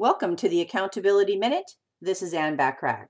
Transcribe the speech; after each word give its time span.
Welcome 0.00 0.34
to 0.36 0.48
the 0.48 0.62
Accountability 0.62 1.36
Minute. 1.36 1.72
This 2.00 2.22
is 2.22 2.32
Anne 2.32 2.56
Bachrach. 2.56 3.08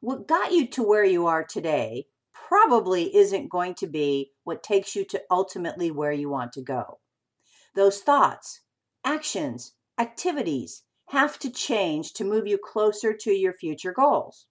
What 0.00 0.26
got 0.26 0.50
you 0.50 0.66
to 0.66 0.82
where 0.82 1.04
you 1.04 1.28
are 1.28 1.44
today 1.44 2.06
probably 2.32 3.14
isn't 3.14 3.52
going 3.52 3.76
to 3.76 3.86
be 3.86 4.32
what 4.42 4.64
takes 4.64 4.96
you 4.96 5.04
to 5.10 5.22
ultimately 5.30 5.92
where 5.92 6.10
you 6.10 6.28
want 6.28 6.52
to 6.54 6.60
go. 6.60 6.98
Those 7.76 8.00
thoughts, 8.00 8.62
actions, 9.04 9.74
activities 9.96 10.82
have 11.10 11.38
to 11.38 11.52
change 11.52 12.14
to 12.14 12.24
move 12.24 12.48
you 12.48 12.58
closer 12.58 13.12
to 13.12 13.30
your 13.30 13.52
future 13.52 13.92
goals. 13.92 14.46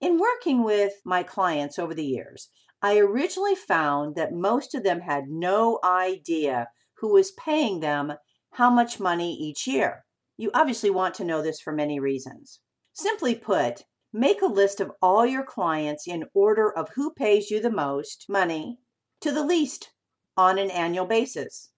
In 0.00 0.20
working 0.20 0.62
with 0.62 0.92
my 1.04 1.24
clients 1.24 1.80
over 1.80 1.94
the 1.94 2.06
years, 2.06 2.48
I 2.80 2.96
originally 2.96 3.56
found 3.56 4.14
that 4.14 4.32
most 4.32 4.72
of 4.72 4.84
them 4.84 5.00
had 5.00 5.24
no 5.28 5.80
idea 5.82 6.68
who 6.98 7.12
was 7.12 7.32
paying 7.32 7.80
them 7.80 8.12
how 8.52 8.70
much 8.70 9.00
money 9.00 9.34
each 9.34 9.66
year. 9.66 10.04
You 10.40 10.52
obviously 10.54 10.88
want 10.88 11.16
to 11.16 11.24
know 11.24 11.42
this 11.42 11.60
for 11.60 11.72
many 11.72 11.98
reasons. 11.98 12.60
Simply 12.92 13.34
put, 13.34 13.82
make 14.12 14.40
a 14.40 14.46
list 14.46 14.80
of 14.80 14.92
all 15.02 15.26
your 15.26 15.42
clients 15.42 16.06
in 16.06 16.26
order 16.32 16.72
of 16.72 16.90
who 16.94 17.12
pays 17.12 17.50
you 17.50 17.60
the 17.60 17.72
most 17.72 18.26
money 18.28 18.78
to 19.20 19.32
the 19.32 19.44
least 19.44 19.90
on 20.36 20.56
an 20.56 20.70
annual 20.70 21.06
basis. 21.06 21.70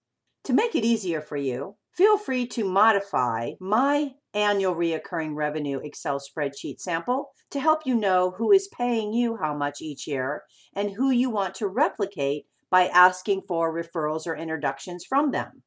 To 0.43 0.53
make 0.53 0.75
it 0.75 0.85
easier 0.85 1.21
for 1.21 1.37
you, 1.37 1.77
feel 1.95 2.19
free 2.19 2.45
to 2.49 2.63
modify 2.63 3.53
my 3.59 4.11
annual 4.35 4.75
reoccurring 4.75 5.33
revenue 5.35 5.79
Excel 5.79 6.19
spreadsheet 6.19 6.79
sample 6.79 7.31
to 7.49 7.59
help 7.59 7.87
you 7.87 7.95
know 7.95 8.35
who 8.37 8.51
is 8.51 8.69
paying 8.77 9.11
you 9.11 9.37
how 9.37 9.55
much 9.55 9.81
each 9.81 10.05
year 10.05 10.43
and 10.75 10.91
who 10.91 11.09
you 11.09 11.31
want 11.31 11.55
to 11.55 11.67
replicate 11.67 12.45
by 12.69 12.87
asking 12.87 13.41
for 13.47 13.73
referrals 13.73 14.27
or 14.27 14.35
introductions 14.35 15.03
from 15.03 15.31
them 15.31 15.63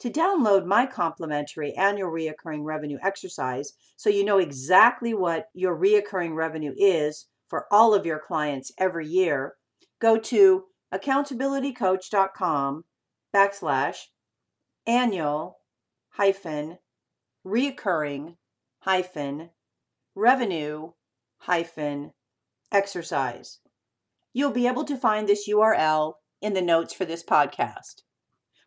to 0.00 0.10
download 0.10 0.64
my 0.64 0.86
complimentary 0.86 1.74
annual 1.74 2.10
reoccurring 2.10 2.62
revenue 2.62 2.98
exercise 3.02 3.72
so 3.96 4.08
you 4.08 4.24
know 4.24 4.38
exactly 4.38 5.12
what 5.12 5.48
your 5.54 5.76
reoccurring 5.76 6.34
revenue 6.34 6.74
is 6.76 7.26
for 7.48 7.66
all 7.70 7.94
of 7.94 8.06
your 8.06 8.18
clients 8.18 8.70
every 8.78 9.06
year, 9.06 9.54
go 10.00 10.18
to 10.18 10.64
accountabilitycoach.com 10.94 12.84
backslash 13.34 13.96
annual 14.86 15.58
hyphen 16.10 16.78
reoccurring 17.46 18.36
hyphen 18.80 19.50
revenue 20.14 20.90
hyphen 21.38 22.12
exercise. 22.72 23.58
You'll 24.32 24.50
be 24.50 24.66
able 24.66 24.84
to 24.84 24.96
find 24.96 25.28
this 25.28 25.48
URL 25.48 26.14
in 26.40 26.54
the 26.54 26.62
notes 26.62 26.92
for 26.92 27.04
this 27.04 27.22
podcast. 27.22 28.02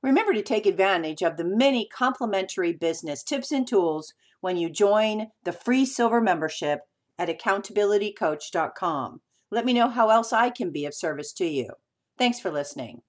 Remember 0.01 0.33
to 0.33 0.41
take 0.41 0.65
advantage 0.65 1.21
of 1.21 1.37
the 1.37 1.43
many 1.43 1.87
complimentary 1.87 2.73
business 2.73 3.23
tips 3.23 3.51
and 3.51 3.67
tools 3.67 4.13
when 4.39 4.57
you 4.57 4.69
join 4.69 5.27
the 5.43 5.51
free 5.51 5.85
silver 5.85 6.19
membership 6.19 6.81
at 7.19 7.29
accountabilitycoach.com. 7.29 9.21
Let 9.51 9.65
me 9.65 9.73
know 9.73 9.89
how 9.89 10.09
else 10.09 10.33
I 10.33 10.49
can 10.49 10.71
be 10.71 10.85
of 10.85 10.95
service 10.95 11.31
to 11.33 11.45
you. 11.45 11.69
Thanks 12.17 12.39
for 12.39 12.49
listening. 12.49 13.01